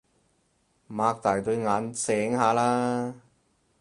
[0.89, 3.13] 擘大對眼醒下啦